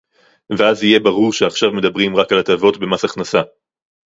[0.57, 3.41] ואז יהיה ברור שעכשיו מדברים רק על הטבות במס הכנסה